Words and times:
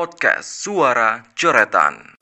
Podcast 0.00 0.48
Suara 0.64 1.20
Coretan. 1.36 2.16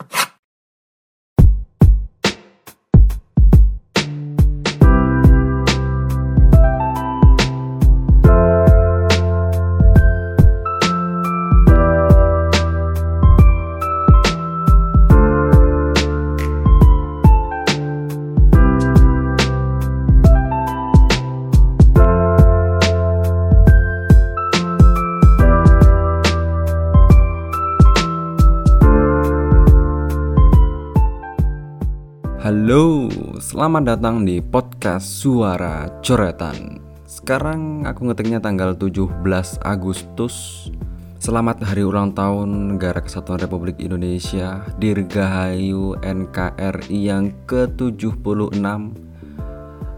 Selamat 33.58 33.82
datang 33.90 34.22
di 34.22 34.38
podcast 34.38 35.18
Suara 35.18 35.90
Coretan. 35.98 36.78
Sekarang 37.10 37.82
aku 37.90 38.06
ngetiknya 38.06 38.38
tanggal 38.38 38.78
17 38.78 39.18
Agustus. 39.66 40.70
Selamat 41.18 41.66
hari 41.66 41.82
ulang 41.82 42.14
tahun 42.14 42.78
Negara 42.78 43.02
Kesatuan 43.02 43.42
Republik 43.42 43.82
Indonesia 43.82 44.62
Dirgahayu 44.78 45.98
NKRI 45.98 46.98
yang 47.02 47.34
ke-76 47.50 48.62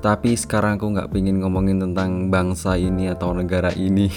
Tapi 0.01 0.31
sekarang 0.41 0.81
aku 0.81 0.97
nggak 0.97 1.13
pingin 1.13 1.45
ngomongin 1.45 1.85
tentang 1.85 2.33
bangsa 2.33 2.81
ini 2.81 3.13
atau 3.13 3.37
negara 3.37 3.77
ini. 3.77 4.09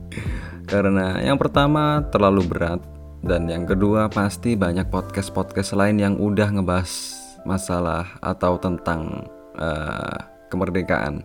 Karena 0.72 1.20
yang 1.20 1.36
pertama 1.36 2.08
terlalu 2.08 2.40
berat 2.40 2.80
Dan 3.20 3.52
yang 3.52 3.68
kedua 3.68 4.08
pasti 4.08 4.56
banyak 4.56 4.88
podcast-podcast 4.88 5.76
lain 5.76 6.00
yang 6.00 6.14
udah 6.16 6.56
ngebahas 6.56 7.17
masalah 7.48 8.20
atau 8.20 8.60
tentang 8.60 9.24
uh, 9.56 10.18
kemerdekaan. 10.52 11.24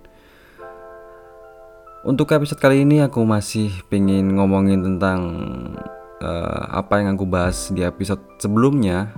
Untuk 2.08 2.32
episode 2.32 2.60
kali 2.60 2.84
ini 2.88 3.04
aku 3.04 3.24
masih 3.28 3.72
pengen 3.92 4.40
ngomongin 4.40 4.84
tentang 4.84 5.20
uh, 6.24 6.64
apa 6.72 7.04
yang 7.04 7.16
aku 7.20 7.28
bahas 7.28 7.72
di 7.72 7.84
episode 7.84 8.24
sebelumnya 8.40 9.12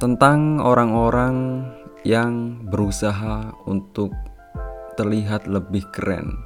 tentang 0.00 0.60
orang-orang 0.60 1.64
yang 2.04 2.60
berusaha 2.68 3.52
untuk 3.68 4.12
terlihat 4.96 5.48
lebih 5.48 5.84
keren. 5.92 6.36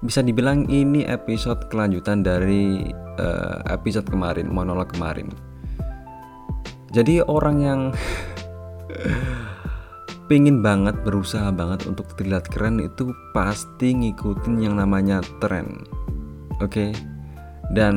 Bisa 0.00 0.20
dibilang 0.20 0.68
ini 0.68 1.04
episode 1.08 1.66
kelanjutan 1.72 2.20
dari 2.24 2.88
uh, 3.20 3.58
episode 3.72 4.06
kemarin, 4.06 4.48
monolog 4.48 4.92
kemarin. 4.92 5.28
Jadi 6.94 7.20
orang 7.20 7.56
yang 7.60 7.80
pingin 10.26 10.60
banget 10.60 10.98
berusaha 11.06 11.54
banget 11.54 11.86
untuk 11.86 12.10
terlihat 12.18 12.50
keren 12.50 12.82
itu 12.82 13.14
pasti 13.30 13.94
ngikutin 13.94 14.58
yang 14.58 14.74
namanya 14.78 15.22
tren 15.38 15.86
oke 16.58 16.70
okay? 16.70 16.90
dan 17.70 17.94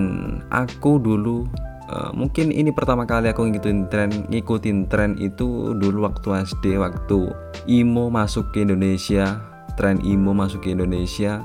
aku 0.54 1.02
dulu 1.02 1.50
uh, 1.90 2.14
mungkin 2.14 2.54
ini 2.54 2.70
pertama 2.70 3.10
kali 3.10 3.34
aku 3.34 3.50
ngikutin 3.50 3.90
tren 3.90 4.10
ngikutin 4.30 4.86
tren 4.90 5.18
itu 5.18 5.74
dulu 5.74 6.06
waktu 6.06 6.46
SD 6.46 6.78
waktu 6.78 7.34
imo 7.66 8.14
masuk 8.14 8.54
ke 8.54 8.62
Indonesia 8.62 9.42
tren 9.74 9.98
imo 10.06 10.38
masuk 10.38 10.70
ke 10.70 10.78
Indonesia 10.78 11.42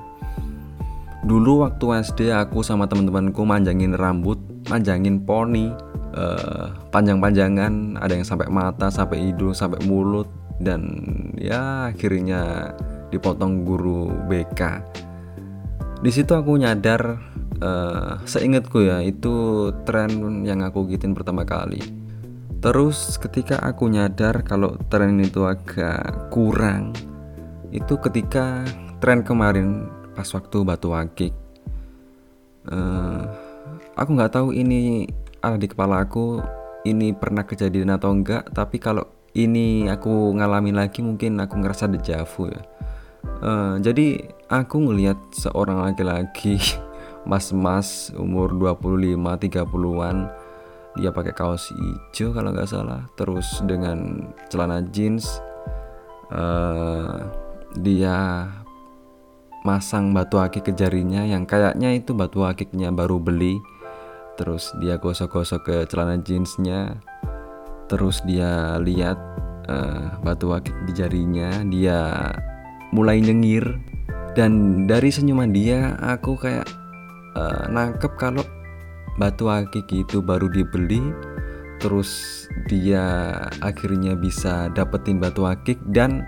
dulu 1.24 1.64
waktu 1.64 2.04
SD 2.04 2.30
aku 2.30 2.60
sama 2.60 2.84
teman-temanku 2.84 3.42
manjangin 3.48 3.96
rambut 3.96 4.36
manjangin 4.68 5.24
poni 5.24 5.72
uh, 6.16 6.72
panjang-panjangan 6.92 7.96
ada 7.96 8.12
yang 8.12 8.28
sampai 8.28 8.48
mata 8.52 8.92
sampai 8.92 9.32
hidung 9.32 9.56
sampai 9.56 9.80
mulut 9.88 10.28
dan 10.60 10.84
ya 11.40 11.90
akhirnya 11.90 12.72
dipotong 13.08 13.64
guru 13.64 14.12
BK 14.28 14.60
di 16.04 16.12
situ 16.12 16.36
aku 16.36 16.60
nyadar 16.60 17.16
uh, 17.64 18.20
seingatku 18.28 18.84
ya 18.84 19.00
itu 19.00 19.70
tren 19.88 20.44
yang 20.44 20.60
aku 20.60 20.84
gitin 20.84 21.16
pertama 21.16 21.48
kali. 21.48 21.80
Terus 22.60 23.16
ketika 23.16 23.60
aku 23.60 23.88
nyadar 23.92 24.44
kalau 24.44 24.76
tren 24.88 25.16
itu 25.20 25.48
agak 25.48 26.32
kurang 26.32 26.96
itu 27.72 27.96
ketika 28.04 28.68
tren 29.00 29.20
kemarin 29.20 29.88
pas 30.14 30.26
waktu 30.30 30.58
batu 30.62 30.94
akik. 30.94 31.34
Uh, 32.64 33.28
aku 33.98 34.10
nggak 34.16 34.32
tahu 34.32 34.56
ini 34.56 35.10
ada 35.44 35.60
di 35.60 35.68
kepala 35.68 36.00
aku 36.00 36.40
ini 36.88 37.12
pernah 37.12 37.44
kejadian 37.44 37.92
atau 37.92 38.14
enggak 38.14 38.48
tapi 38.56 38.80
kalau 38.80 39.04
ini 39.34 39.90
aku 39.90 40.32
ngalami 40.38 40.72
lagi 40.72 41.02
mungkin 41.02 41.42
aku 41.42 41.58
ngerasa 41.58 41.90
dejavu 41.90 42.48
ya. 42.48 42.62
Uh, 43.42 43.76
jadi 43.82 44.30
aku 44.46 44.88
ngelihat 44.88 45.18
seorang 45.34 45.82
laki-laki 45.82 46.56
mas-mas 47.28 48.14
umur 48.14 48.54
25 48.54 49.18
30-an 49.18 50.28
dia 50.94 51.10
pakai 51.10 51.34
kaos 51.34 51.74
hijau 51.74 52.30
kalau 52.30 52.54
nggak 52.54 52.70
salah 52.70 53.10
terus 53.18 53.58
dengan 53.66 54.30
celana 54.46 54.80
jeans. 54.94 55.42
Uh, 56.30 57.20
dia 57.74 58.48
masang 59.64 60.12
batu 60.12 60.36
akik 60.36 60.68
ke 60.68 60.72
jarinya 60.76 61.24
yang 61.24 61.48
kayaknya 61.48 61.96
itu 61.96 62.12
batu 62.12 62.44
akiknya 62.44 62.92
baru 62.92 63.16
beli. 63.16 63.56
Terus 64.36 64.76
dia 64.84 65.00
gosok-gosok 65.00 65.60
ke 65.64 65.76
celana 65.88 66.20
jeansnya. 66.20 67.00
Terus 67.88 68.20
dia 68.28 68.76
lihat 68.76 69.16
uh, 69.66 70.20
batu 70.20 70.52
akik 70.52 70.76
di 70.84 70.92
jarinya. 70.92 71.64
Dia 71.64 72.30
mulai 72.92 73.24
nyengir. 73.24 73.80
Dan 74.36 74.84
dari 74.84 75.08
senyuman 75.08 75.54
dia 75.54 75.96
aku 75.96 76.36
kayak 76.36 76.68
uh, 77.38 77.64
nangkep 77.72 78.12
kalau 78.20 78.44
batu 79.16 79.48
akik 79.48 79.88
itu 79.88 80.20
baru 80.20 80.52
dibeli. 80.52 81.00
Terus 81.80 82.44
dia 82.68 83.32
akhirnya 83.64 84.12
bisa 84.12 84.68
dapetin 84.76 85.16
batu 85.16 85.48
akik 85.48 85.80
dan 85.88 86.26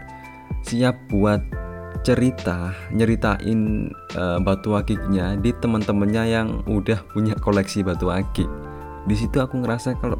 siap 0.65 0.97
buat 1.13 1.66
cerita 2.03 2.75
nyeritain 2.93 3.93
uh, 4.19 4.39
batu 4.43 4.75
akiknya 4.77 5.39
di 5.39 5.55
teman-temannya 5.57 6.25
yang 6.29 6.49
udah 6.67 7.01
punya 7.13 7.37
koleksi 7.39 7.85
batu 7.85 8.11
akik. 8.11 8.49
Di 9.07 9.15
situ 9.15 9.39
aku 9.39 9.63
ngerasa 9.63 9.95
kalau 10.03 10.19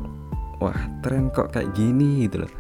wah 0.63 0.77
tren 1.03 1.29
kok 1.33 1.53
kayak 1.53 1.75
gini 1.75 2.29
gitu 2.29 2.47
loh. 2.47 2.53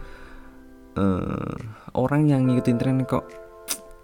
Uh, 0.97 1.53
orang 1.93 2.28
yang 2.28 2.49
ngikutin 2.49 2.77
tren 2.81 3.04
kok 3.04 3.28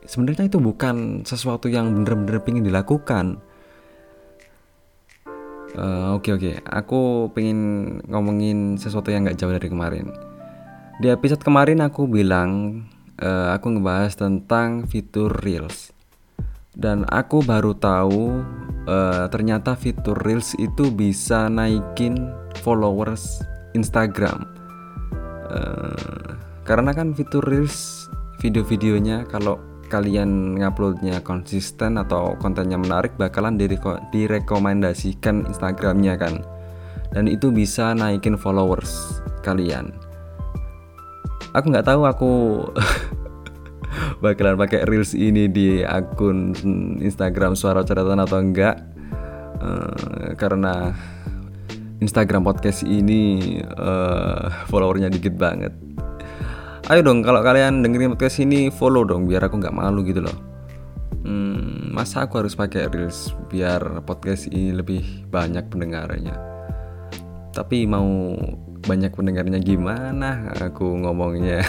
sebenarnya 0.04 0.50
itu 0.50 0.60
bukan 0.60 1.24
sesuatu 1.24 1.66
yang 1.66 1.90
bener-bener 1.92 2.42
pengen 2.44 2.68
dilakukan. 2.68 3.40
Oke 5.72 5.80
uh, 5.80 6.20
oke. 6.20 6.28
Okay, 6.28 6.32
okay. 6.36 6.54
aku 6.68 7.32
pengen 7.32 7.58
ngomongin 8.04 8.76
sesuatu 8.76 9.08
yang 9.08 9.24
nggak 9.24 9.40
jauh 9.40 9.52
dari 9.56 9.72
kemarin. 9.72 10.12
Di 11.00 11.08
episode 11.08 11.40
kemarin 11.40 11.80
aku 11.80 12.04
bilang 12.04 12.84
uh, 13.22 13.54
aku 13.54 13.78
ngebahas 13.78 14.12
tentang 14.18 14.84
fitur 14.90 15.30
Reels. 15.40 15.94
Dan 16.72 17.04
aku 17.08 17.44
baru 17.44 17.76
tahu 17.76 18.42
uh, 18.88 19.28
ternyata 19.30 19.78
fitur 19.78 20.18
Reels 20.18 20.56
itu 20.58 20.90
bisa 20.90 21.46
naikin 21.46 22.18
followers 22.60 23.40
Instagram. 23.78 24.44
Uh, 25.48 26.36
karena 26.66 26.90
kan 26.92 27.14
fitur 27.14 27.44
Reels 27.44 28.08
video-videonya 28.42 29.28
kalau 29.30 29.60
kalian 29.92 30.56
nguploadnya 30.56 31.20
konsisten 31.20 32.00
atau 32.00 32.32
kontennya 32.40 32.80
menarik 32.80 33.12
bakalan 33.20 33.60
direko 33.60 34.00
direkomendasikan 34.10 35.44
Instagramnya 35.46 36.16
kan. 36.16 36.40
Dan 37.12 37.28
itu 37.28 37.52
bisa 37.52 37.92
naikin 37.92 38.40
followers 38.40 39.20
kalian 39.44 39.92
aku 41.52 41.66
nggak 41.72 41.86
tahu 41.86 42.02
aku 42.04 42.32
bakalan 44.24 44.56
pakai 44.56 44.88
reels 44.88 45.12
ini 45.12 45.48
di 45.48 45.80
akun 45.84 46.56
Instagram 47.00 47.56
suara 47.56 47.84
catatan 47.84 48.20
atau 48.20 48.40
enggak. 48.40 48.76
Uh, 49.62 50.34
karena 50.34 50.90
Instagram 52.02 52.42
podcast 52.42 52.82
ini 52.82 53.62
uh, 53.62 54.66
followernya 54.66 55.06
dikit 55.12 55.38
banget. 55.38 55.70
Ayo 56.90 57.06
dong 57.06 57.22
kalau 57.22 57.46
kalian 57.46 57.78
dengerin 57.86 58.18
podcast 58.18 58.42
ini 58.42 58.74
follow 58.74 59.06
dong 59.06 59.30
biar 59.30 59.46
aku 59.46 59.62
nggak 59.62 59.76
malu 59.76 60.02
gitu 60.02 60.18
loh. 60.18 60.34
Hmm, 61.22 61.94
masa 61.94 62.26
aku 62.26 62.42
harus 62.42 62.58
pakai 62.58 62.90
reels 62.90 63.30
biar 63.46 64.02
podcast 64.02 64.50
ini 64.50 64.74
lebih 64.74 65.30
banyak 65.30 65.70
pendengarnya 65.70 66.52
tapi 67.52 67.84
mau 67.84 68.32
banyak 68.82 69.14
pendengarnya 69.14 69.62
gimana? 69.62 70.50
Aku 70.58 70.98
ngomongnya 70.98 71.62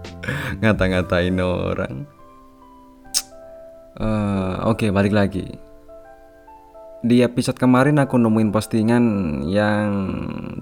ngata-ngatain 0.60 1.36
orang. 1.40 2.04
Uh, 4.00 4.70
oke 4.70 4.86
okay, 4.86 4.90
balik 4.92 5.12
lagi. 5.12 5.56
Di 7.00 7.24
episode 7.24 7.56
kemarin 7.56 7.96
aku 7.96 8.20
nemuin 8.20 8.52
postingan 8.52 9.04
yang 9.48 9.90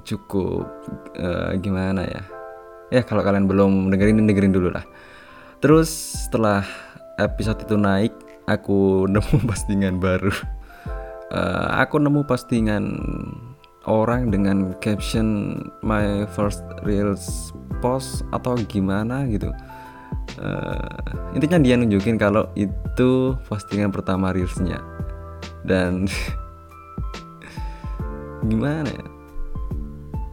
cukup 0.07 0.71
uh, 1.19 1.55
gimana 1.59 2.07
ya? 2.07 2.23
Ya 2.89 3.03
kalau 3.05 3.27
kalian 3.27 3.51
belum 3.51 3.91
dengerin 3.91 4.23
dengerin 4.23 4.55
dulu 4.55 4.71
lah. 4.71 4.87
Terus 5.59 5.91
setelah 6.27 6.63
episode 7.19 7.67
itu 7.67 7.75
naik 7.75 8.15
aku 8.47 9.05
nemu 9.13 9.45
postingan 9.45 9.99
baru. 9.99 10.33
Uh, 11.29 11.85
aku 11.85 12.01
nemu 12.01 12.25
postingan 12.25 12.85
orang 13.87 14.33
dengan 14.33 14.75
caption 14.83 15.59
my 15.85 16.27
first 16.35 16.65
reels 16.83 17.53
post 17.79 18.27
atau 18.35 18.59
gimana 18.67 19.29
gitu. 19.31 19.53
Uh, 20.39 21.35
intinya 21.35 21.59
dia 21.59 21.75
nunjukin 21.75 22.19
kalau 22.19 22.47
itu 22.59 23.35
postingan 23.47 23.95
pertama 23.95 24.35
reelsnya. 24.35 24.83
Dan 25.63 26.07
gimana 28.51 28.89
ya? 28.89 29.07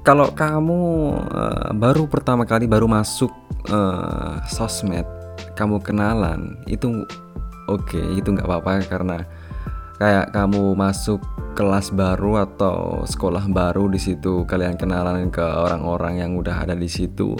Kalau 0.05 0.29
kamu 0.33 0.81
uh, 1.33 1.69
baru 1.73 2.05
pertama 2.05 2.45
kali 2.45 2.69
baru 2.69 2.85
masuk 2.85 3.33
uh, 3.73 4.37
sosmed 4.45 5.05
kamu 5.55 5.79
kenalan 5.81 6.59
itu 6.67 7.07
oke 7.71 7.81
okay, 7.87 8.03
itu 8.19 8.35
nggak 8.35 8.45
apa-apa 8.45 8.83
karena 8.85 9.17
kayak 9.95 10.35
kamu 10.35 10.75
masuk 10.75 11.23
kelas 11.55 11.95
baru 11.95 12.43
atau 12.43 13.07
sekolah 13.07 13.47
baru 13.47 13.87
di 13.87 13.95
situ 13.95 14.43
kalian 14.43 14.75
kenalan 14.75 15.31
ke 15.31 15.41
orang-orang 15.41 16.19
yang 16.19 16.31
udah 16.35 16.67
ada 16.67 16.75
di 16.75 16.91
situ 16.91 17.39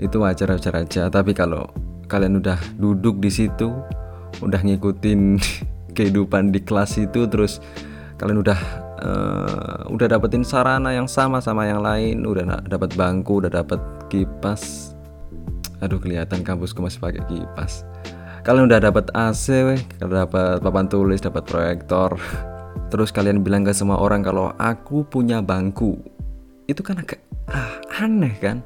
itu 0.00 0.16
wajar-wajar 0.20 0.84
aja. 0.84 1.08
Tapi 1.12 1.36
kalau 1.36 1.68
kalian 2.08 2.40
udah 2.40 2.56
duduk 2.80 3.20
di 3.20 3.28
situ 3.28 3.76
udah 4.40 4.60
ngikutin 4.64 5.36
kehidupan 5.96 6.52
di 6.52 6.64
kelas 6.64 6.96
itu 6.96 7.28
terus 7.28 7.60
kalian 8.16 8.40
udah 8.40 8.60
uh, 9.04 9.80
udah 9.92 10.06
dapetin 10.08 10.44
sarana 10.44 10.96
yang 10.96 11.08
sama 11.08 11.44
sama 11.44 11.68
yang 11.68 11.84
lain 11.84 12.24
udah 12.24 12.64
dapat 12.64 12.96
bangku 12.96 13.44
udah 13.44 13.52
dapat 13.52 13.80
kipas. 14.08 14.96
Aduh 15.84 16.00
kelihatan 16.00 16.40
kampusku 16.40 16.80
masih 16.80 17.04
pakai 17.04 17.20
kipas 17.28 17.84
kalian 18.46 18.70
udah 18.70 18.78
dapat 18.78 19.10
AC 19.10 19.44
weh. 19.66 19.80
Kalian 19.98 20.30
dapat 20.30 20.62
papan 20.62 20.86
tulis 20.86 21.18
dapat 21.18 21.42
proyektor. 21.42 22.14
Terus 22.94 23.10
kalian 23.10 23.42
bilang 23.42 23.66
ke 23.66 23.74
semua 23.74 23.98
orang 23.98 24.22
kalau 24.22 24.54
aku 24.54 25.02
punya 25.02 25.42
bangku. 25.42 25.98
Itu 26.70 26.86
kan 26.86 27.02
agak 27.02 27.18
ah, 27.50 27.82
aneh 28.06 28.34
kan? 28.38 28.62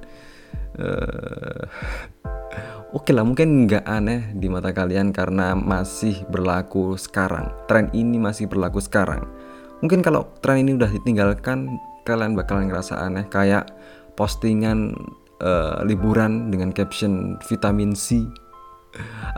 Uh, 0.77 1.65
Oke 2.91 3.15
lah 3.15 3.23
mungkin 3.23 3.71
nggak 3.71 3.87
aneh 3.87 4.35
di 4.35 4.51
mata 4.51 4.75
kalian 4.75 5.15
karena 5.15 5.57
masih 5.57 6.27
berlaku 6.29 6.99
sekarang. 6.99 7.49
Tren 7.71 7.89
ini 7.95 8.19
masih 8.19 8.51
berlaku 8.51 8.83
sekarang. 8.83 9.25
Mungkin 9.81 10.03
kalau 10.03 10.27
tren 10.43 10.67
ini 10.67 10.75
udah 10.77 10.91
ditinggalkan 10.91 11.81
Kalian 12.03 12.35
bakalan 12.35 12.67
ngerasa 12.67 12.99
aneh. 12.99 13.29
Kayak 13.31 13.71
postingan 14.19 14.97
uh, 15.39 15.85
liburan 15.87 16.51
dengan 16.51 16.75
caption 16.75 17.39
vitamin 17.47 17.95
C 17.95 18.27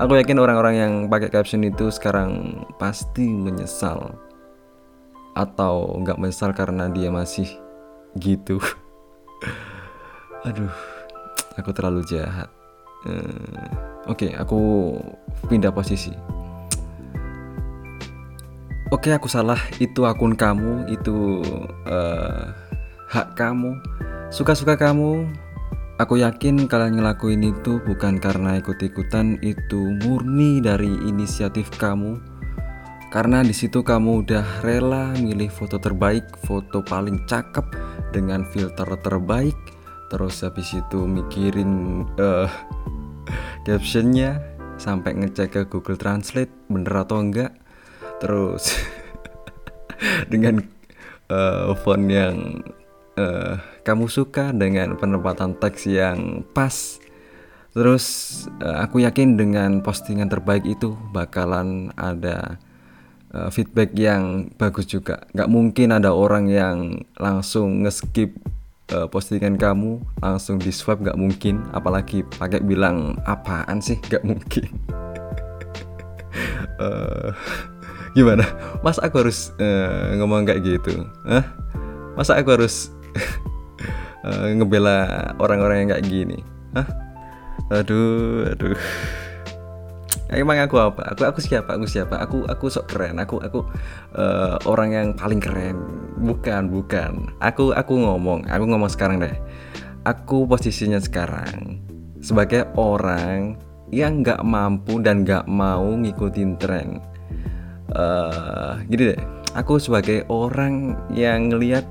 Aku 0.01 0.17
yakin 0.17 0.41
orang-orang 0.41 0.75
yang 0.81 0.93
pakai 1.13 1.29
caption 1.29 1.61
itu 1.63 1.93
sekarang 1.93 2.65
pasti 2.81 3.29
menyesal. 3.29 4.17
Atau 5.37 6.01
nggak 6.01 6.17
menyesal 6.21 6.57
karena 6.57 6.89
dia 6.89 7.13
masih 7.13 7.49
gitu. 8.17 8.57
Aduh, 10.49 10.73
aku 11.57 11.71
terlalu 11.77 12.03
jahat. 12.09 12.49
Uh, 13.03 13.67
oke 14.09 14.25
okay, 14.25 14.31
aku 14.39 14.95
pindah 15.51 15.75
posisi. 15.75 16.15
Oke 18.93 19.09
okay, 19.09 19.13
aku 19.17 19.29
salah. 19.29 19.61
Itu 19.81 20.05
akun 20.05 20.37
kamu 20.37 20.93
itu 20.93 21.41
uh, 21.89 22.53
hak 23.09 23.37
kamu. 23.37 23.77
Suka-suka 24.33 24.77
kamu 24.81 25.29
Aku 26.03 26.19
yakin 26.19 26.67
kalian 26.67 26.99
ngelakuin 26.99 27.47
itu 27.55 27.79
bukan 27.79 28.19
karena 28.19 28.59
ikut-ikutan 28.59 29.39
itu 29.39 29.95
murni 30.03 30.59
dari 30.59 30.91
inisiatif 31.07 31.71
kamu. 31.79 32.19
Karena 33.15 33.47
di 33.47 33.55
situ 33.55 33.87
kamu 33.87 34.27
udah 34.27 34.67
rela 34.67 35.15
milih 35.15 35.47
foto 35.47 35.79
terbaik, 35.79 36.27
foto 36.43 36.83
paling 36.83 37.23
cakep 37.31 37.63
dengan 38.11 38.43
filter 38.51 38.99
terbaik, 38.99 39.55
terus 40.11 40.43
habis 40.43 40.75
itu 40.75 41.07
mikirin 41.07 42.03
uh, 42.19 42.51
captionnya 43.71 44.43
sampai 44.83 45.15
ngecek 45.15 45.55
ke 45.55 45.63
Google 45.71 46.03
Translate 46.03 46.51
bener 46.67 47.07
atau 47.07 47.23
enggak 47.23 47.55
terus 48.19 48.75
dengan 50.35 50.67
uh, 51.31 51.71
font 51.79 52.11
yang 52.11 52.59
uh, 53.15 53.55
kamu 53.83 54.07
suka 54.07 54.55
dengan 54.55 54.95
penempatan 54.97 55.59
teks 55.59 55.87
yang 55.91 56.47
pas. 56.55 56.99
Terus 57.73 58.05
uh, 58.61 58.85
aku 58.85 59.03
yakin 59.03 59.37
dengan 59.37 59.81
postingan 59.81 60.29
terbaik 60.29 60.65
itu 60.65 60.93
bakalan 61.11 61.89
ada 61.97 62.61
uh, 63.33 63.49
feedback 63.49 63.97
yang 63.97 64.53
bagus 64.61 64.87
juga. 64.87 65.25
Nggak 65.33 65.51
mungkin 65.51 65.89
ada 65.95 66.13
orang 66.13 66.47
yang 66.53 67.07
langsung 67.17 67.83
ngeskip 67.83 68.37
uh, 68.93 69.09
postingan 69.09 69.57
kamu 69.57 70.05
langsung 70.21 70.61
di 70.61 70.69
swipe 70.69 71.01
nggak 71.01 71.19
mungkin. 71.19 71.65
Apalagi 71.73 72.25
pakai 72.37 72.61
bilang 72.61 73.17
apaan 73.25 73.81
sih? 73.81 73.97
Nggak 74.09 74.25
mungkin. 74.25 74.69
Uh, 76.77 77.33
gimana? 78.17 78.45
Mas 78.85 79.01
aku 79.01 79.25
harus 79.25 79.53
uh, 79.57 80.13
ngomong 80.21 80.45
kayak 80.45 80.61
gitu? 80.65 81.09
Hah? 81.25 81.63
masa 82.13 82.37
aku 82.37 82.53
harus 82.53 82.93
uh, 84.27 84.49
ngebela 84.55 85.31
orang-orang 85.39 85.87
yang 85.87 85.91
kayak 85.95 86.07
gini. 86.07 86.39
Hah? 86.75 86.89
aduh 87.73 88.53
aduh. 88.53 88.77
Emang 90.33 90.57
aku 90.65 90.81
apa? 90.81 91.13
Aku 91.13 91.29
aku 91.29 91.41
siapa? 91.45 91.77
Aku 91.77 91.85
siapa? 91.85 92.17
Aku 92.25 92.49
aku 92.49 92.73
sok 92.73 92.89
keren. 92.89 93.21
Aku 93.21 93.37
aku 93.45 93.69
uh, 94.17 94.57
orang 94.65 94.97
yang 94.97 95.09
paling 95.13 95.41
keren. 95.41 95.77
Bukan 96.17 96.73
bukan. 96.73 97.29
Aku 97.45 97.77
aku 97.77 98.01
ngomong. 98.01 98.49
Aku 98.49 98.65
ngomong 98.65 98.89
sekarang 98.89 99.21
deh. 99.21 99.37
Aku 100.09 100.49
posisinya 100.49 100.97
sekarang 100.99 101.85
sebagai 102.25 102.65
orang 102.81 103.61
yang 103.93 104.25
nggak 104.25 104.41
mampu 104.41 105.05
dan 105.05 105.21
nggak 105.21 105.45
mau 105.45 105.85
ngikutin 105.85 106.57
tren. 106.57 107.05
Uh, 107.93 108.81
gini 108.89 109.13
deh. 109.13 109.21
Aku 109.53 109.77
sebagai 109.77 110.25
orang 110.33 110.97
yang 111.13 111.53
ngelihat 111.53 111.85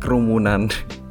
kerumunan 0.00 0.72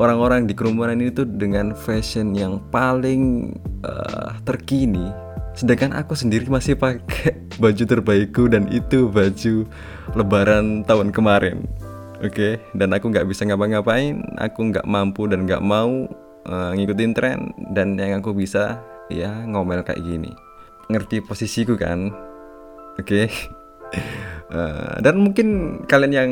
orang-orang 0.00 0.48
di 0.48 0.56
kerumunan 0.56 0.96
itu 0.98 1.28
dengan 1.28 1.76
fashion 1.76 2.32
yang 2.32 2.56
paling 2.72 3.52
uh, 3.84 4.32
terkini. 4.48 5.12
Sedangkan 5.52 5.92
aku 5.92 6.16
sendiri 6.16 6.48
masih 6.48 6.72
pakai 6.72 7.36
baju 7.62 7.84
terbaikku 7.84 8.48
dan 8.48 8.64
itu 8.72 9.12
baju 9.12 9.68
lebaran 10.16 10.82
tahun 10.88 11.12
kemarin. 11.12 11.68
Oke? 12.20 12.32
Okay? 12.32 12.52
dan 12.76 12.96
aku 12.96 13.12
nggak 13.12 13.28
bisa 13.28 13.44
ngapa-ngapain. 13.44 14.24
Aku 14.40 14.72
nggak 14.72 14.88
mampu 14.88 15.28
dan 15.28 15.44
nggak 15.44 15.60
mau 15.60 16.08
uh, 16.48 16.70
ngikutin 16.72 17.12
tren. 17.12 17.52
Dan 17.76 18.00
yang 18.00 18.24
aku 18.24 18.32
bisa 18.32 18.80
ya 19.12 19.44
ngomel 19.44 19.84
kayak 19.84 20.00
gini. 20.00 20.32
Ngerti 20.88 21.20
posisiku 21.20 21.76
kan? 21.76 22.08
Oke? 22.96 23.28
okay? 23.28 24.36
Eh, 24.50 24.96
dan 24.98 25.14
mungkin 25.22 25.78
kalian 25.86 26.10
yang 26.12 26.30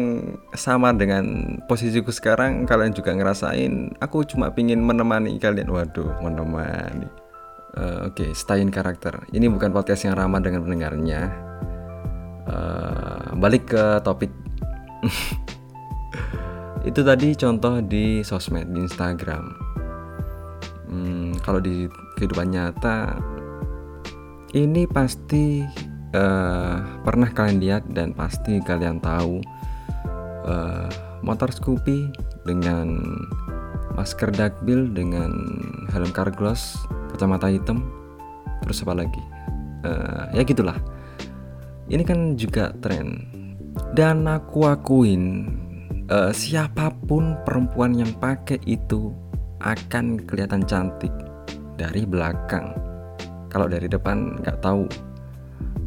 sama 0.51 0.91
dengan 0.91 1.55
posisiku 1.71 2.11
sekarang 2.11 2.67
kalian 2.67 2.91
juga 2.91 3.15
ngerasain 3.15 3.95
aku 4.03 4.27
cuma 4.27 4.51
pingin 4.51 4.83
menemani 4.83 5.39
kalian 5.39 5.71
waduh 5.71 6.19
menemani 6.19 7.07
Uh, 7.79 8.11
Oke, 8.11 8.27
okay, 8.27 8.31
stain 8.35 8.73
karakter. 8.73 9.29
Ini 9.31 9.47
bukan 9.53 9.71
podcast 9.71 10.03
yang 10.09 10.19
ramah 10.19 10.43
dengan 10.43 10.67
pendengarnya. 10.67 11.31
Uh, 12.49 13.37
balik 13.39 13.71
ke 13.71 14.03
topik. 14.03 14.33
Itu 16.89 17.05
tadi 17.07 17.39
contoh 17.39 17.79
di 17.85 18.25
sosmed, 18.25 18.73
di 18.73 18.83
Instagram. 18.83 19.45
Hmm, 20.91 21.37
kalau 21.45 21.61
di 21.61 21.87
kehidupan 22.19 22.51
nyata, 22.51 23.21
ini 24.57 24.89
pasti 24.89 25.63
uh, 26.15 26.81
pernah 27.05 27.29
kalian 27.29 27.59
lihat 27.61 27.83
dan 27.93 28.15
pasti 28.17 28.61
kalian 28.65 29.01
tahu 29.03 29.43
uh, 30.47 30.89
motor 31.21 31.51
Scoopy 31.51 32.13
dengan 32.47 32.97
masker 33.99 34.31
dakbil 34.31 34.89
dengan 34.95 35.33
helm 35.91 36.15
carglass 36.15 36.79
kacamata 37.13 37.51
hitam 37.51 37.83
terus 38.65 38.85
apa 38.85 39.05
lagi? 39.05 39.23
Uh, 39.83 40.31
ya 40.35 40.43
gitulah. 40.45 40.77
Ini 41.89 42.05
kan 42.05 42.37
juga 42.37 42.77
tren. 42.85 43.25
Dan 43.95 44.27
aku 44.29 44.69
akuin 44.69 45.49
uh, 46.13 46.35
siapa 46.35 46.93
pun 47.09 47.39
perempuan 47.47 47.97
yang 47.97 48.13
pakai 48.19 48.61
itu 48.69 49.15
akan 49.65 50.21
kelihatan 50.27 50.67
cantik 50.67 51.11
dari 51.79 52.05
belakang. 52.05 52.75
Kalau 53.49 53.71
dari 53.71 53.89
depan 53.89 54.37
nggak 54.45 54.61
tahu 54.61 54.85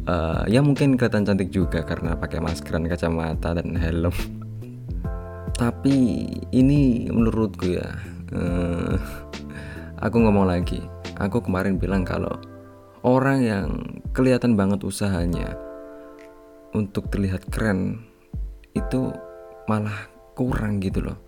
uh, 0.06 0.42
ya 0.50 0.62
mungkin 0.62 0.98
kelihatan 0.98 1.26
cantik 1.26 1.50
juga 1.52 1.82
karena 1.82 2.18
pakai 2.18 2.42
maskeran 2.42 2.86
kacamata 2.88 3.58
dan 3.58 3.74
helm. 3.76 4.14
Tapi 5.62 6.26
ini 6.50 7.06
menurutku 7.12 7.76
ya 7.76 7.86
uh, 8.34 8.96
aku 10.00 10.16
ngomong 10.18 10.48
lagi. 10.48 10.80
Aku 11.20 11.44
kemarin 11.44 11.78
bilang 11.78 12.02
kalau 12.02 12.40
orang 13.06 13.38
yang 13.44 13.66
kelihatan 14.16 14.58
banget 14.58 14.82
usahanya 14.82 15.54
untuk 16.72 17.12
terlihat 17.12 17.46
keren 17.52 18.00
itu 18.72 19.12
malah 19.68 20.08
kurang 20.32 20.80
gitu 20.80 21.04
loh. 21.04 21.18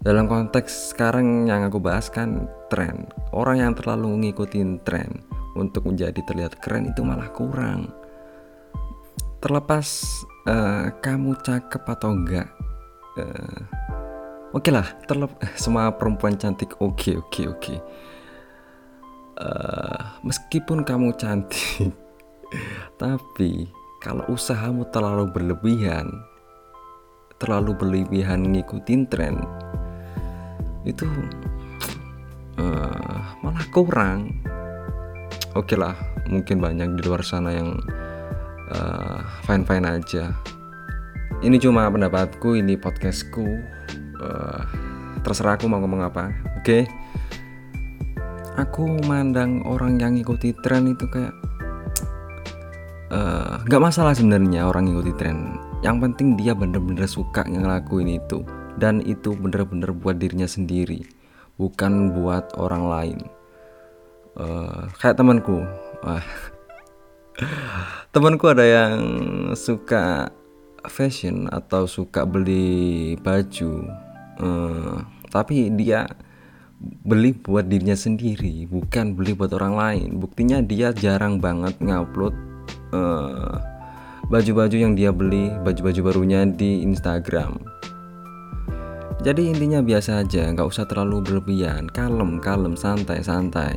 Dalam 0.00 0.32
konteks 0.32 0.96
sekarang 0.96 1.44
yang 1.44 1.68
aku 1.68 1.76
bahas 1.76 2.08
kan 2.08 2.48
tren. 2.72 3.04
Orang 3.36 3.60
yang 3.60 3.72
terlalu 3.76 4.30
ngikutin 4.30 4.80
tren 4.80 5.20
untuk 5.58 5.90
menjadi 5.90 6.20
terlihat 6.22 6.58
keren 6.62 6.90
itu 6.90 7.02
malah 7.02 7.30
kurang 7.34 7.90
terlepas 9.40 10.20
uh, 10.44 10.92
kamu 11.00 11.34
cakep 11.40 11.82
atau 11.82 12.12
enggak 12.12 12.48
uh, 13.16 13.60
oke 14.52 14.62
okay 14.62 14.72
lah 14.72 14.86
terlep 15.08 15.32
semua 15.62 15.90
perempuan 15.96 16.36
cantik 16.36 16.76
oke 16.78 16.94
okay, 16.94 17.14
oke 17.16 17.28
okay, 17.32 17.44
oke 17.48 17.58
okay. 17.58 17.78
uh, 19.40 20.20
meskipun 20.22 20.84
kamu 20.84 21.16
cantik 21.16 21.90
tapi 23.00 23.66
kalau 24.04 24.28
usahamu 24.28 24.84
terlalu 24.92 25.28
berlebihan 25.32 26.08
terlalu 27.40 27.72
berlebihan 27.72 28.44
ngikutin 28.44 29.08
tren 29.08 29.40
itu 30.84 31.08
uh, 32.60 33.20
malah 33.40 33.66
kurang 33.72 34.36
oke 35.54 35.66
okay 35.66 35.76
lah 35.78 35.94
mungkin 36.30 36.62
banyak 36.62 36.98
di 36.98 37.02
luar 37.06 37.26
sana 37.26 37.50
yang 37.50 37.78
uh, 38.70 39.20
fine 39.46 39.66
fine 39.66 39.86
aja. 39.86 40.30
Ini 41.40 41.56
cuma 41.56 41.88
pendapatku 41.88 42.60
ini 42.60 42.76
podcastku. 42.76 43.46
Uh, 44.20 44.60
terserah 45.24 45.56
aku 45.56 45.66
mau 45.66 45.80
ngomong 45.80 46.04
apa 46.04 46.28
oke? 46.60 46.64
Okay? 46.64 46.82
aku 48.60 49.00
mandang 49.08 49.64
orang 49.64 49.96
yang 49.96 50.20
ngikuti 50.20 50.52
tren 50.60 50.92
itu 50.92 51.08
kayak 51.08 51.32
nggak 53.64 53.80
uh, 53.80 53.84
masalah 53.88 54.12
sebenarnya 54.12 54.68
orang 54.68 54.86
ngikuti 54.86 55.12
tren. 55.16 55.56
Yang 55.80 55.96
penting 56.04 56.28
dia 56.36 56.52
bener-bener 56.52 57.08
suka 57.08 57.42
ngelakuin 57.48 58.20
itu. 58.20 58.44
Dan 58.76 59.00
itu 59.04 59.32
bener-bener 59.36 59.92
buat 59.92 60.16
dirinya 60.16 60.48
sendiri 60.48 61.04
bukan 61.60 62.16
buat 62.16 62.56
orang 62.56 62.84
lain 62.88 63.18
uh, 64.36 64.86
kayak 65.00 65.16
temanku. 65.18 65.64
Uh, 66.04 66.24
temanku 68.14 68.50
ada 68.50 68.62
yang 68.62 68.98
suka 69.56 70.30
fashion 70.86 71.50
atau 71.50 71.88
suka 71.88 72.22
beli 72.24 73.16
baju. 73.20 73.88
Uh, 74.40 75.02
tapi 75.28 75.68
dia 75.74 76.08
beli 76.80 77.36
buat 77.36 77.68
dirinya 77.68 77.92
sendiri 77.92 78.64
bukan 78.64 79.12
beli 79.18 79.36
buat 79.36 79.52
orang 79.52 79.74
lain. 79.76 80.08
Buktinya 80.16 80.64
dia 80.64 80.94
jarang 80.96 81.42
banget 81.42 81.76
ngupload 81.82 82.32
uh, 82.96 83.60
baju-baju 84.30 84.76
yang 84.76 84.94
dia 84.96 85.12
beli 85.12 85.52
baju-baju 85.60 86.00
barunya 86.12 86.46
di 86.48 86.80
Instagram. 86.86 87.60
Jadi 89.20 89.52
intinya 89.52 89.84
biasa 89.84 90.24
aja 90.24 90.48
nggak 90.48 90.64
usah 90.64 90.88
terlalu 90.88 91.20
berlebihan 91.20 91.92
kalem 91.92 92.40
kalem 92.40 92.72
santai 92.72 93.20
santai 93.20 93.76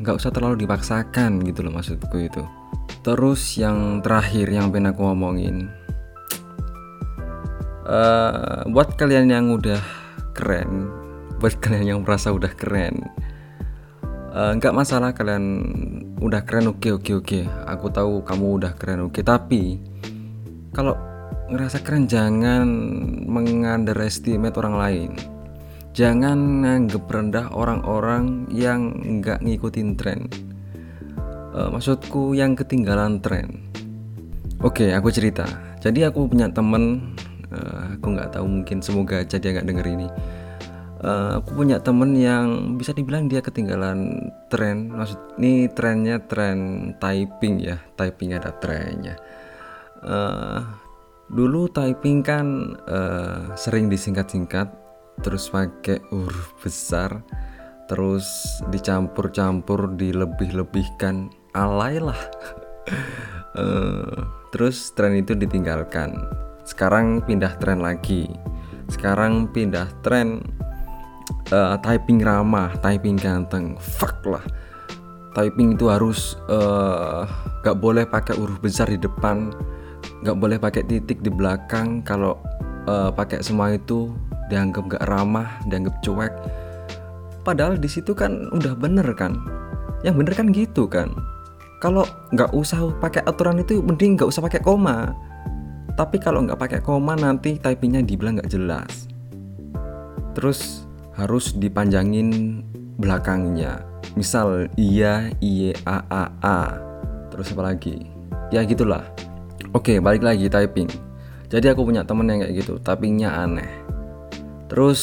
nggak 0.00 0.14
uh, 0.14 0.18
usah 0.20 0.32
terlalu 0.32 0.68
dipaksakan 0.68 1.40
gitu 1.44 1.64
loh 1.64 1.72
maksudku 1.72 2.16
itu 2.20 2.42
terus 3.00 3.56
yang 3.56 4.04
terakhir 4.04 4.48
yang 4.52 4.68
pengen 4.68 4.92
aku 4.92 5.08
ngomongin 5.08 5.72
uh, 7.88 8.64
buat 8.68 8.96
kalian 9.00 9.32
yang 9.32 9.48
udah 9.48 9.80
keren 10.36 10.92
buat 11.38 11.56
kalian 11.62 11.96
yang 11.96 12.00
merasa 12.02 12.34
udah 12.34 12.50
keren 12.50 12.98
eh, 14.34 14.52
nggak 14.58 14.74
uh, 14.74 14.76
masalah 14.76 15.14
kalian 15.14 15.44
udah 16.18 16.42
keren 16.42 16.66
oke 16.66 16.82
okay, 16.82 16.90
oke 16.90 17.06
okay, 17.06 17.14
oke 17.14 17.26
okay. 17.26 17.44
aku 17.70 17.86
tahu 17.94 18.26
kamu 18.26 18.46
udah 18.58 18.72
keren 18.74 19.06
oke 19.06 19.14
okay. 19.14 19.22
tapi 19.22 19.78
kalau 20.74 20.98
ngerasa 21.48 21.80
keren 21.80 22.10
jangan 22.10 22.66
mengunderestimate 23.24 24.58
orang 24.58 24.74
lain 24.76 25.10
jangan 25.98 26.62
nganggep 26.62 27.10
rendah 27.10 27.50
orang-orang 27.50 28.46
yang 28.54 28.94
nggak 29.18 29.42
ngikutin 29.42 29.98
tren. 29.98 30.30
Uh, 31.50 31.74
maksudku 31.74 32.38
yang 32.38 32.54
ketinggalan 32.54 33.18
tren. 33.18 33.66
Oke 34.62 34.94
aku 34.94 35.10
cerita. 35.10 35.42
Jadi 35.82 36.06
aku 36.06 36.30
punya 36.30 36.46
temen 36.54 37.14
uh, 37.50 37.98
aku 37.98 38.14
nggak 38.14 38.30
tahu 38.30 38.46
mungkin 38.46 38.78
semoga 38.78 39.26
aja 39.26 39.42
dia 39.42 39.50
nggak 39.50 39.66
denger 39.66 39.86
ini. 39.90 40.08
Uh, 41.02 41.42
aku 41.42 41.58
punya 41.58 41.82
temen 41.82 42.14
yang 42.14 42.78
bisa 42.78 42.94
dibilang 42.94 43.26
dia 43.26 43.42
ketinggalan 43.42 44.30
tren. 44.54 44.94
Maksud 44.94 45.42
ini 45.42 45.66
trennya 45.66 46.22
tren 46.30 46.94
typing 47.02 47.58
ya. 47.58 47.74
Typing 47.98 48.38
ada 48.38 48.54
trennya. 48.62 49.18
Uh, 49.98 50.62
dulu 51.26 51.66
typing 51.66 52.22
kan 52.22 52.78
uh, 52.86 53.50
sering 53.58 53.90
disingkat-singkat 53.90 54.87
terus 55.20 55.50
pakai 55.50 56.02
huruf 56.12 56.54
besar 56.62 57.22
terus 57.88 58.28
dicampur-campur 58.68 59.96
dilebih-lebihkan. 59.96 61.32
Alay 61.56 61.98
lah. 61.98 62.20
Uh, 63.56 64.28
terus 64.52 64.92
tren 64.92 65.16
itu 65.16 65.32
ditinggalkan. 65.32 66.20
Sekarang 66.68 67.24
pindah 67.24 67.56
tren 67.56 67.80
lagi. 67.80 68.28
Sekarang 68.92 69.48
pindah 69.48 69.88
tren 70.04 70.44
uh, 71.48 71.80
typing 71.80 72.20
ramah 72.20 72.76
typing 72.84 73.16
ganteng. 73.16 73.80
Fuck 73.80 74.20
lah. 74.28 74.44
Typing 75.32 75.80
itu 75.80 75.88
harus 75.88 76.36
uh, 76.52 77.24
gak 77.64 77.80
boleh 77.80 78.04
pakai 78.04 78.36
huruf 78.36 78.60
besar 78.60 78.90
di 78.92 79.00
depan 79.00 79.48
nggak 80.18 80.38
boleh 80.38 80.58
pakai 80.58 80.82
titik 80.86 81.22
di 81.22 81.30
belakang. 81.30 82.02
Kalau 82.02 82.38
uh, 82.88 83.10
pakai 83.12 83.44
semua 83.44 83.76
itu 83.76 84.08
dianggap 84.48 84.96
gak 84.96 85.04
ramah 85.04 85.60
dianggap 85.68 86.00
cuek. 86.00 86.32
Padahal 87.44 87.76
di 87.76 87.88
situ 87.88 88.16
kan 88.16 88.48
udah 88.56 88.72
bener 88.72 89.04
kan? 89.12 89.36
Yang 90.00 90.14
bener 90.24 90.32
kan 90.34 90.46
gitu 90.52 90.88
kan? 90.88 91.12
Kalau 91.78 92.02
nggak 92.34 92.50
usah 92.56 92.90
pakai 92.98 93.22
aturan 93.22 93.62
itu 93.62 93.78
mending 93.78 94.18
nggak 94.18 94.28
usah 94.28 94.42
pakai 94.42 94.64
koma. 94.64 95.14
Tapi 95.94 96.18
kalau 96.18 96.42
nggak 96.42 96.58
pakai 96.58 96.80
koma 96.82 97.14
nanti 97.14 97.54
typingnya 97.60 98.02
dibilang 98.02 98.40
nggak 98.40 98.50
jelas. 98.50 99.06
Terus 100.34 100.86
harus 101.14 101.54
dipanjangin 101.54 102.60
belakangnya. 102.98 103.86
Misal 104.18 104.66
iya 104.74 105.30
iye 105.38 105.74
a 105.86 106.02
a 106.10 106.24
a. 106.42 106.60
Terus 107.30 107.54
apa 107.54 107.62
lagi? 107.74 108.10
Ya 108.50 108.66
gitulah. 108.66 109.06
Oke, 109.70 110.02
balik 110.02 110.26
lagi 110.26 110.50
typing. 110.50 111.07
Jadi 111.48 111.66
aku 111.72 111.88
punya 111.88 112.04
temen 112.04 112.28
yang 112.28 112.44
kayak 112.44 112.54
gitu, 112.60 112.76
typingnya 112.84 113.32
aneh. 113.32 113.68
Terus 114.68 115.00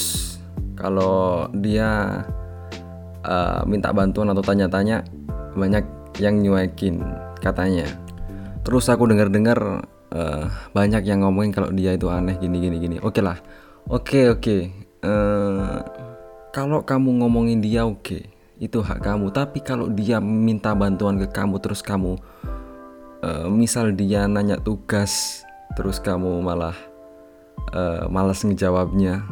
kalau 0.77 1.49
dia 1.57 2.21
uh, 3.25 3.61
minta 3.65 3.89
bantuan 3.89 4.29
atau 4.29 4.45
tanya-tanya, 4.45 5.01
banyak 5.57 5.85
yang 6.21 6.37
nyuekin 6.45 7.01
katanya. 7.41 7.89
Terus 8.61 8.85
aku 8.93 9.09
dengar-dengar 9.09 9.89
uh, 10.13 10.45
banyak 10.73 11.01
yang 11.05 11.25
ngomongin 11.25 11.49
kalau 11.49 11.69
dia 11.73 11.97
itu 11.97 12.13
aneh 12.13 12.37
gini 12.37 12.61
gini 12.61 12.77
gini. 12.77 12.97
Oke 13.01 13.25
lah, 13.25 13.41
oke 13.89 14.37
oke. 14.37 14.57
Uh, 15.01 15.81
kalau 16.53 16.85
kamu 16.85 17.25
ngomongin 17.25 17.57
dia 17.61 17.89
oke, 17.89 18.21
itu 18.61 18.77
hak 18.85 19.01
kamu. 19.01 19.33
Tapi 19.33 19.59
kalau 19.65 19.89
dia 19.89 20.21
minta 20.21 20.77
bantuan 20.77 21.17
ke 21.17 21.25
kamu 21.29 21.57
terus 21.57 21.81
kamu 21.81 22.21
uh, 23.25 23.45
misal 23.49 23.93
dia 23.93 24.25
nanya 24.29 24.57
tugas 24.61 25.44
terus 25.74 25.98
kamu 25.98 26.45
malah 26.45 26.77
uh, 27.74 28.05
malas 28.12 28.45
ngejawabnya. 28.45 29.25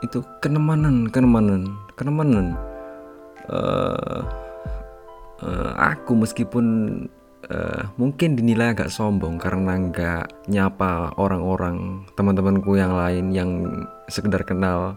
Itu 0.00 0.24
kenemanan 0.40 1.12
kenemanan 1.12 1.68
kenemanan. 1.96 2.56
Uh, 3.44 4.24
uh, 5.44 5.70
aku 5.76 6.16
meskipun 6.16 6.64
uh, 7.52 7.82
mungkin 8.00 8.40
dinilai 8.40 8.72
agak 8.72 8.88
sombong 8.88 9.36
karena 9.36 9.76
nggak 9.76 10.48
nyapa 10.48 11.12
orang-orang 11.20 12.08
teman-temanku 12.16 12.80
yang 12.80 12.96
lain 12.96 13.32
yang 13.36 13.50
sekedar 14.08 14.40
kenal 14.48 14.96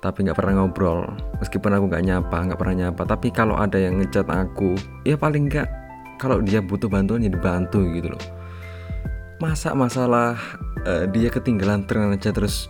tapi 0.00 0.24
nggak 0.24 0.38
pernah 0.38 0.64
ngobrol. 0.64 1.06
Meskipun 1.38 1.76
aku 1.76 1.84
nggak 1.90 2.06
nyapa 2.06 2.36
nggak 2.50 2.58
pernah 2.58 2.76
nyapa 2.88 3.02
tapi 3.06 3.30
kalau 3.30 3.54
ada 3.54 3.78
yang 3.78 4.02
ngechat 4.02 4.26
aku 4.26 4.74
ya 5.06 5.14
paling 5.14 5.46
nggak 5.46 5.68
kalau 6.20 6.44
dia 6.44 6.60
butuh 6.60 6.92
bantuan 6.92 7.24
ya 7.24 7.32
dibantu 7.32 7.80
gitu 7.96 8.12
loh 8.12 8.39
masa 9.40 9.72
masalah 9.72 10.36
uh, 10.84 11.04
dia 11.08 11.32
ketinggalan 11.32 11.88
tren 11.88 12.12
aja 12.12 12.30
terus 12.30 12.68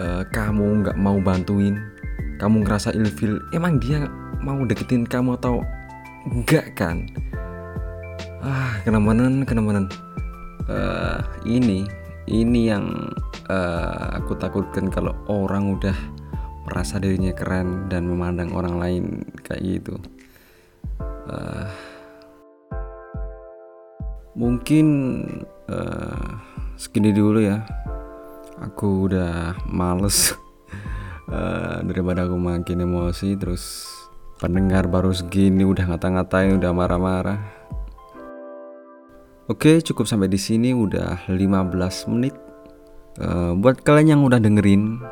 uh, 0.00 0.24
kamu 0.32 0.82
nggak 0.82 0.96
mau 0.96 1.20
bantuin 1.20 1.76
kamu 2.38 2.64
ngerasa 2.64 2.94
ilfil 2.94 3.42
emang 3.52 3.82
dia 3.82 4.08
mau 4.42 4.62
deketin 4.62 5.04
kamu 5.04 5.34
atau 5.38 5.62
enggak 6.30 6.74
kan? 6.78 7.10
Ah 8.38 8.78
kenamanan 8.86 9.42
kenamanan. 9.42 9.90
Uh, 10.68 11.18
ini 11.48 11.88
ini 12.28 12.68
yang 12.68 13.08
uh, 13.48 14.20
aku 14.20 14.36
takutkan 14.36 14.92
kalau 14.92 15.16
orang 15.26 15.80
udah 15.80 15.96
merasa 16.68 17.00
dirinya 17.00 17.32
keren 17.32 17.88
dan 17.88 18.04
memandang 18.04 18.52
orang 18.52 18.76
lain 18.76 19.04
kayak 19.42 19.64
gitu. 19.64 19.96
Uh, 21.28 21.66
mungkin 24.38 24.86
uh, 25.66 26.38
segini 26.78 27.10
dulu 27.10 27.42
ya. 27.42 27.66
Aku 28.62 29.10
udah 29.10 29.58
males 29.66 30.34
uh, 31.26 31.82
daripada 31.88 32.30
aku 32.30 32.38
makin 32.38 32.86
emosi 32.86 33.34
terus 33.34 33.90
pendengar 34.38 34.86
baru 34.86 35.10
segini 35.10 35.66
udah 35.66 35.90
ngata-ngatain 35.90 36.62
udah 36.62 36.70
marah-marah. 36.70 37.40
Oke 39.50 39.82
cukup 39.82 40.06
sampai 40.06 40.30
di 40.30 40.38
sini 40.38 40.70
udah 40.70 41.26
15 41.26 42.10
menit. 42.14 42.38
Uh, 43.18 43.58
buat 43.58 43.82
kalian 43.82 44.14
yang 44.14 44.22
udah 44.22 44.38
dengerin 44.38 45.02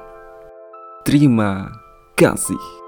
terima 1.03 1.75
kasih 2.15 2.86